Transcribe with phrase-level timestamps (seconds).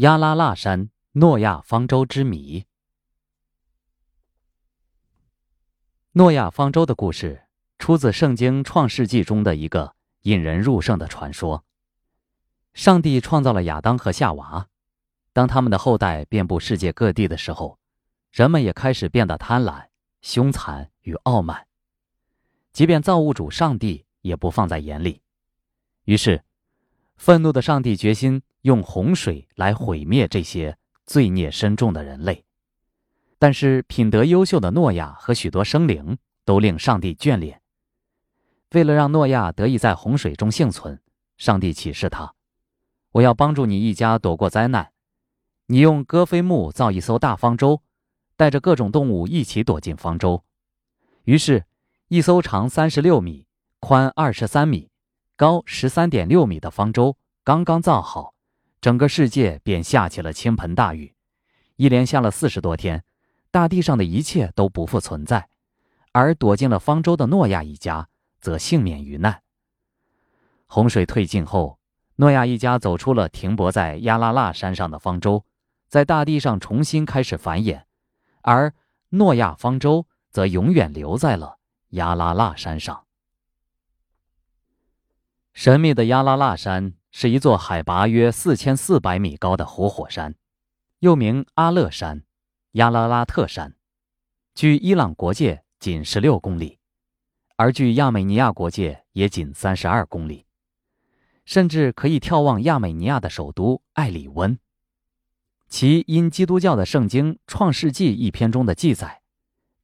[0.00, 2.64] 亚拉腊山诺亚方舟之谜。
[6.12, 7.44] 诺亚方舟的故事
[7.78, 11.66] 出自《圣经·创世纪》中的一个引人入胜的传说。
[12.72, 14.68] 上帝创造了亚当和夏娃，
[15.34, 17.78] 当他们的后代遍布世界各地的时候，
[18.30, 19.88] 人们也开始变得贪婪、
[20.22, 21.66] 凶残与傲慢，
[22.72, 25.20] 即便造物主上帝也不放在眼里。
[26.04, 26.42] 于是，
[27.20, 32.46] 愤怒的上帝决心用洪水来毁灭这些罪孽深重的人类。
[33.38, 37.60] 但是，品德优秀的诺亚和许多生灵都令上帝眷恋。
[38.70, 40.98] 为了让诺亚得以在洪水中幸存，
[41.36, 42.32] 上帝启示他
[43.12, 44.90] ：“我要帮助你一家躲过灾难。
[45.66, 47.82] 你用戈飞木造一艘大方舟，
[48.34, 50.42] 带着各种动物一起躲进方舟。”
[51.24, 51.66] 于是，
[52.08, 53.46] 一艘长三十六米、
[53.78, 54.89] 宽二十三米、
[55.40, 58.34] 高十三点六米的方舟刚刚造好，
[58.78, 61.14] 整个世界便下起了倾盆大雨，
[61.76, 63.02] 一连下了四十多天。
[63.50, 65.48] 大地上的一切都不复存在，
[66.12, 68.06] 而躲进了方舟的诺亚一家
[68.38, 69.40] 则幸免于难。
[70.66, 71.78] 洪水退尽后，
[72.16, 75.46] 诺亚一家走出了停泊在亚拉腊山上的方舟，
[75.88, 77.84] 在大地上重新开始繁衍，
[78.42, 78.74] 而
[79.08, 81.56] 诺亚方舟则永远留在了
[81.92, 83.06] 亚拉腊山上。
[85.52, 90.34] 神秘的亚拉腊山是一座海拔约四千四百米高的活火山，
[91.00, 92.22] 又名阿勒山。
[92.74, 93.74] 亚拉拉特山，
[94.54, 96.78] 距伊朗国界仅十六公里，
[97.56, 100.46] 而距亚美尼亚国界也仅三十二公里，
[101.44, 104.56] 甚至可以眺望亚美尼亚的首都艾里温。
[105.68, 109.20] 其因基督教的圣经《创世纪》一篇中的记载，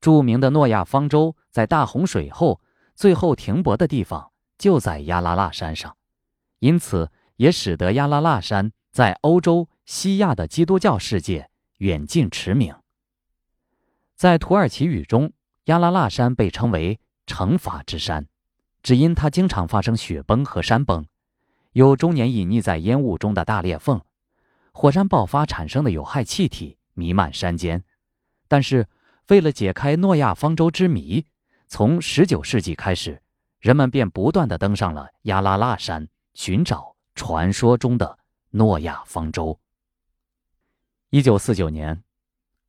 [0.00, 2.60] 著名的诺亚方舟在大洪水后
[2.94, 5.96] 最后停泊的地方就在亚拉腊山上，
[6.60, 11.50] 因此也使得亚拉腊山在欧洲、西亚的基督教世界。
[11.78, 12.74] 远近驰名。
[14.14, 15.34] 在土耳其语中，
[15.64, 18.26] 亚拉腊山被称为“惩罚之山”，
[18.82, 21.04] 只因它经常发生雪崩和山崩，
[21.72, 24.00] 有终年隐匿在烟雾中的大裂缝，
[24.72, 27.84] 火山爆发产生的有害气体弥漫山间。
[28.48, 28.88] 但是，
[29.28, 31.26] 为了解开诺亚方舟之谜，
[31.68, 33.20] 从19世纪开始，
[33.66, 38.16] 人们便不断的登上了亚拉腊山，寻找传说中的
[38.50, 39.58] 诺亚方舟。
[41.10, 42.04] 一九四九年，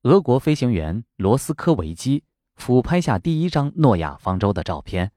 [0.01, 2.23] 俄国飞行员罗斯科维基
[2.55, 5.11] 俯拍下第一张诺亚方舟的照片，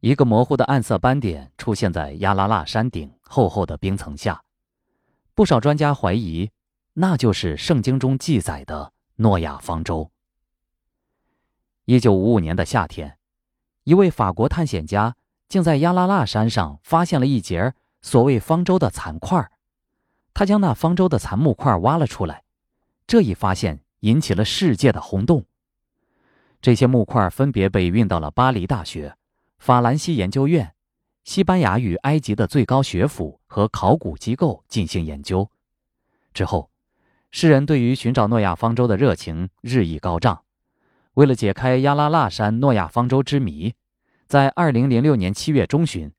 [0.00, 4.42] 一个模糊的暗色斑点出现在亚拉腊山顶厚厚的冰层下。
[5.32, 6.50] 不少专家怀疑，
[6.94, 10.10] 那就是圣经中记载的诺亚方舟。
[11.84, 13.16] 一九五五年的夏天，
[13.84, 15.16] 一位法国探险家
[15.48, 19.50] 竟在亚拉腊山上发现了一截所谓方舟的残块。
[20.34, 22.42] 他将那方舟的残木块挖了出来，
[23.06, 25.44] 这一发现引起了世界的轰动。
[26.60, 29.16] 这些木块分别被运到了巴黎大学、
[29.58, 30.74] 法兰西研究院、
[31.24, 35.50] 西班牙与埃及的最高学府和考古机构进行研究。
[36.32, 36.70] 之后，
[37.30, 40.44] 世人对于寻找诺亚方舟的热情日益高涨。
[41.14, 43.74] 为了解开亚拉腊山诺亚方舟之谜，
[44.26, 46.12] 在2006年7月中旬，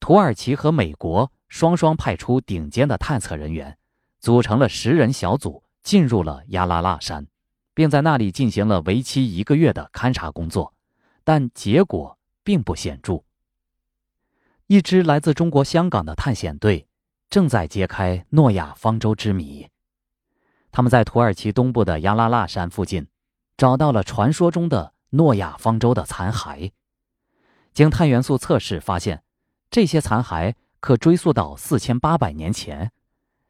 [0.00, 1.32] 土耳其和美国。
[1.48, 3.78] 双双派出顶尖的探测人员，
[4.18, 7.28] 组成了十人小组，进入了亚拉腊山，
[7.72, 10.74] 并在那里进行了为期一个月的勘察工作，
[11.22, 13.22] 但结果并不显著。
[14.66, 16.88] 一支来自中国香港的探险队
[17.30, 19.68] 正在揭开诺亚方舟之谜。
[20.72, 23.06] 他们在土耳其东部的亚拉腊山附近，
[23.56, 26.72] 找到了传说中的诺亚方舟的残骸。
[27.72, 29.22] 经碳元素测试发现，
[29.70, 30.54] 这些残骸。
[30.78, 32.92] 可追溯到四千八百年前，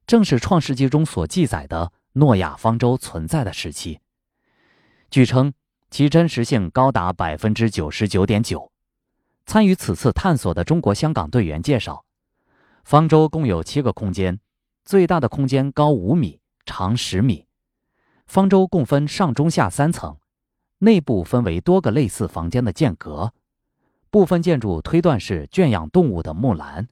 [0.06, 4.00] 正是《创世纪》中所记载的诺亚方舟存在的时期。
[5.10, 5.52] 据称，
[5.90, 8.72] 其真实性高达百分之九十九点九。
[9.44, 12.06] 参与此次探索的中国香港队员介绍，
[12.84, 14.40] 方舟共有七个空间，
[14.82, 17.45] 最大的空间高五米，长十米。
[18.26, 20.18] 方舟共分上中下三层，
[20.78, 23.32] 内部分为多个类似房间的间隔，
[24.10, 26.88] 部分建筑推断是圈养动物的木栏。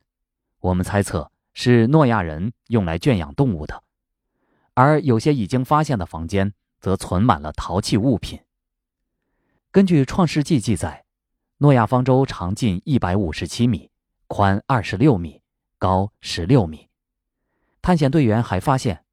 [0.60, 3.82] 我们猜测是诺亚人用来圈养动物的，
[4.74, 8.40] 而有些已经发现的房间则存满了陶器物品。
[9.70, 11.04] 根据《创世纪》记载，
[11.58, 13.90] 诺亚方舟长近一百五十七米，
[14.28, 15.42] 宽二十六米，
[15.78, 16.88] 高十六米。
[17.82, 19.03] 探险队员还发现，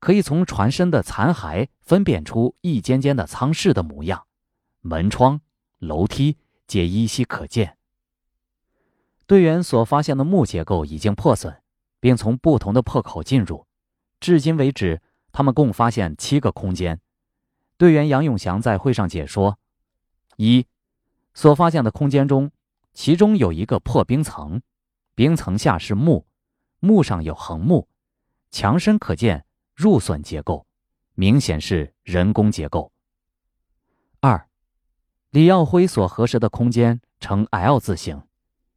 [0.00, 4.26] 可以从船身的残骸分辨出一间间的舱室的模样，
[4.80, 5.40] 门窗、
[5.78, 6.36] 楼梯
[6.66, 7.76] 皆依稀可见。
[9.26, 11.62] 队员所发现的木结构已经破损，
[12.00, 13.66] 并从不同的破口进入，
[14.20, 15.02] 至今为止，
[15.32, 17.00] 他们共发现七个空间。
[17.76, 19.58] 队员杨永祥在会上解说：
[20.36, 20.66] 一，
[21.34, 22.50] 所发现的空间中，
[22.94, 24.62] 其中有一个破冰层，
[25.14, 26.26] 冰层下是木，
[26.80, 27.88] 木上有横木，
[28.50, 29.44] 墙身可见
[29.78, 30.66] 入损结构，
[31.14, 32.90] 明显是人工结构。
[34.18, 34.48] 二，
[35.30, 38.20] 李耀辉所核实的空间呈 L 字形，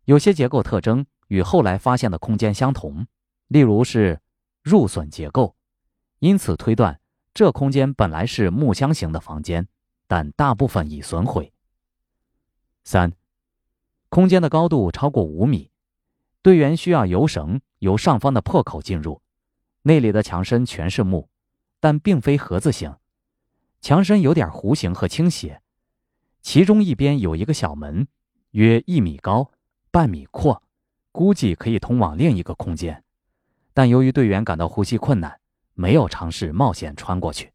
[0.06, 3.07] 有些结构特征与后来发现的空间相同，
[3.48, 4.21] 例如是
[4.62, 5.56] 入损结构，
[6.19, 7.01] 因此推断
[7.33, 9.68] 这空间本来是木箱型的房间，
[10.06, 11.51] 但大部分已损毁。
[12.83, 13.12] 三，
[14.09, 15.71] 空间的高度超过五米，
[16.44, 19.19] 队员需要由绳由上方的破口进入，
[19.83, 21.30] 那里的墙身全是木，
[21.80, 22.95] 但并非盒子形。
[23.80, 25.62] 墙身有点弧形和倾斜，
[26.42, 28.07] 其中一边有一个小门，
[28.51, 29.51] 约一米高，
[29.89, 30.62] 半米阔，
[31.12, 33.04] 估计可以通往另一个空间。
[33.74, 35.39] 但由于队员感到呼吸困难，
[35.74, 37.51] 没有尝试冒险穿过去。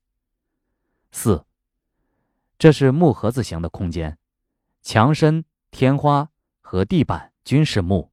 [1.13, 1.45] 四，
[2.59, 4.19] 这是木盒子形的空间，
[4.83, 6.29] 墙身、天花
[6.61, 8.11] 和地板均是木，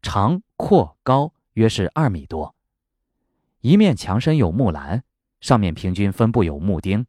[0.00, 2.54] 长、阔、高约是二米多。
[3.62, 5.04] 一面墙身有木栏，
[5.40, 7.06] 上面平均分布有木钉。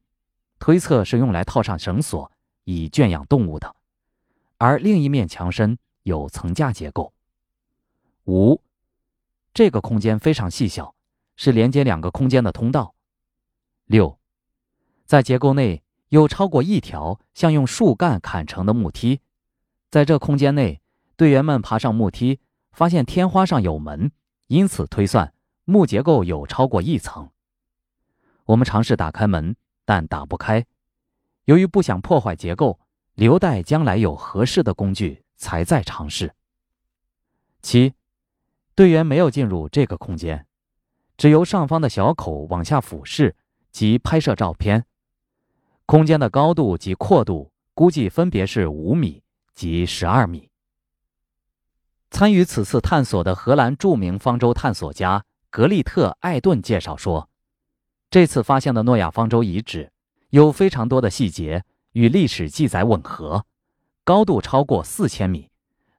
[0.60, 2.32] 推测是用来套上绳索
[2.64, 3.76] 以圈养动物的，
[4.60, 7.12] 而另一面墙身有层架结构。
[8.26, 8.62] 五，
[9.52, 10.94] 这个空间非常细小，
[11.36, 12.94] 是连接两个空间的通道。
[13.86, 14.20] 六，
[15.06, 19.22] 在结构内有超过一条像用树干砍成的木梯，
[19.90, 20.80] 在这空间内，
[21.18, 22.40] 队员们爬上木梯，
[22.72, 24.12] 发现天花上有门，
[24.48, 25.34] 因此推算
[25.66, 27.30] 木结构有超过一层。
[28.46, 29.56] 我们尝试打开门。
[29.86, 30.66] 但打不开，
[31.44, 32.80] 由于不想破坏结构，
[33.16, 36.34] 留待将来有合适的工具才再尝试。
[37.62, 37.94] 七，
[38.76, 40.48] 队员没有进入这个空间，
[41.18, 43.36] 只由上方的小口往下俯视
[43.74, 44.86] 及拍摄照片。
[45.86, 49.22] 空间的高度及阔度估计分别是五米
[49.54, 50.50] 及十二米。
[52.10, 57.30] 参与此次探索的荷兰著名方舟探索家格利特·艾顿介绍说。
[58.10, 59.92] 这次发现的诺亚方舟遗址
[60.32, 63.46] 有非常多的细节与历史记载吻合，
[64.04, 65.52] 高度超过四千米，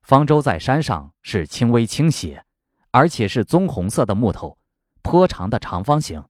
[0.03, 2.45] 方舟在山上是轻微倾斜，
[2.91, 4.59] 而且是棕红色的木头，
[5.03, 6.25] 颇长的长方形。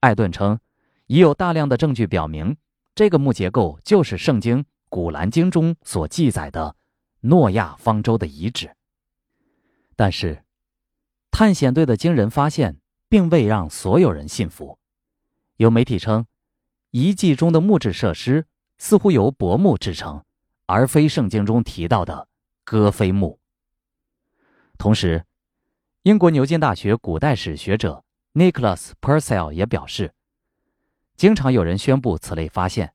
[0.00, 0.60] 艾顿称，
[1.06, 2.54] 已有大量的证据表明，
[2.94, 6.76] 这个木结构就是圣经《古兰经》中所记载的
[7.20, 8.76] 诺亚方舟的遗址。
[9.96, 10.43] 但是，
[11.36, 12.76] 探险队的惊人发现
[13.08, 14.78] 并未让所有人信服。
[15.56, 16.24] 有媒体称，
[16.92, 18.46] 遗迹中的木质设施
[18.78, 20.24] 似乎由柏木制成，
[20.66, 22.28] 而非圣经中提到的
[22.62, 23.40] 戈菲木。
[24.78, 25.24] 同时，
[26.04, 28.04] 英国牛津大学古代史学者
[28.34, 30.14] Nicholas Purcell 也表示，
[31.16, 32.92] 经常有人宣布此类发现，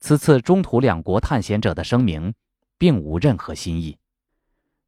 [0.00, 2.34] 此次中土两国探险者的声明
[2.76, 3.96] 并无任何新意。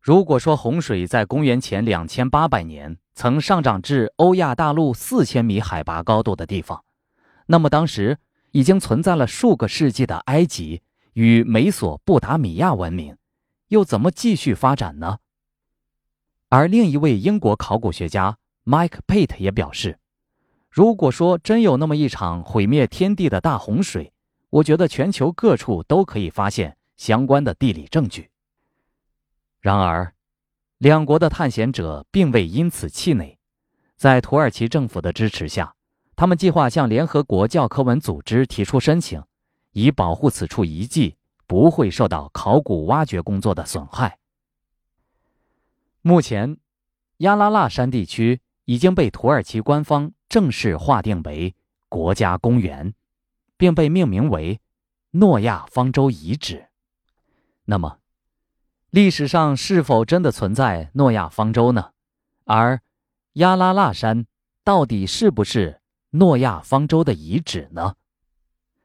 [0.03, 6.83] 如果说洪水在公元前两千八百年曾上涨至欧亚大陆四千米海拔高度的地方，
[7.47, 8.19] 那么，当时
[8.51, 10.83] 已经存在了数个世纪的埃及
[11.13, 13.17] 与美索不达米亚文明，
[13.69, 15.19] 又怎么继续发展呢？
[16.49, 20.01] 而另一位英国考古学家 Mike Pate 也表示，
[20.69, 24.13] 如果说真有那么一场毁灭天地的大洪水，
[24.51, 28.32] 我觉得全球各处都可以发现相关的地理证据。
[29.63, 30.13] 然而，
[30.79, 33.39] 两国的探险者并未因此气馁，
[33.97, 35.77] 在土耳其政府的支持下。
[36.17, 39.23] 他们计划向联合国教科文组织提出申请，
[39.71, 41.17] 以保护此处遗迹
[41.47, 44.19] 不会受到考古挖掘工作的损害。
[46.01, 46.59] 目前，
[47.19, 51.55] 亚拉腊山地区已经被土耳其官方正式划定为
[51.89, 52.93] 国家公园，
[53.57, 54.61] 并被命名为
[55.13, 56.69] 诺亚方舟遗址。
[57.65, 58.01] 那么，
[58.93, 61.93] 历史上是否真的存在诺亚方舟呢？
[62.45, 62.83] 而
[63.33, 64.27] 亚拉腊山
[64.63, 65.81] 到底是不是？
[66.11, 67.95] 诺亚方舟的遗址呢？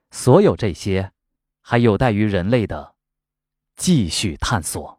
[0.10, 1.12] 所有这些，
[1.60, 2.96] 还有待于人类的
[3.76, 4.97] 继续探索。